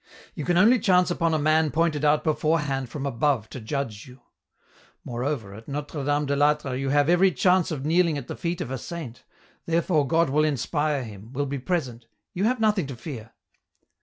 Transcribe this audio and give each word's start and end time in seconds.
"You 0.33 0.45
can 0.45 0.57
only 0.57 0.79
chance 0.79 1.11
upon 1.11 1.31
a 1.35 1.37
man 1.37 1.69
pointed 1.69 2.03
out 2.03 2.23
before 2.23 2.61
hand 2.61 2.89
from 2.89 3.05
above 3.05 3.47
to 3.51 3.59
judge 3.61 4.07
you; 4.07 4.21
moreover, 5.05 5.53
at 5.53 5.67
Notre 5.67 6.03
Dame 6.03 6.25
de 6.25 6.33
I'Atre 6.35 6.79
you 6.79 6.89
have 6.89 7.07
every 7.07 7.31
chance 7.31 7.69
of 7.69 7.85
kneeling 7.85 8.17
at 8.17 8.27
the 8.27 8.35
feet 8.35 8.61
of 8.61 8.71
a 8.71 8.79
saint, 8.79 9.23
therefore 9.67 10.07
God 10.07 10.31
will 10.31 10.43
inspire 10.43 11.03
him, 11.03 11.31
will 11.33 11.45
be 11.45 11.59
present, 11.59 12.07
you 12.33 12.45
have 12.45 12.59
nothing 12.59 12.87
to 12.87 12.95
fear. 12.95 13.33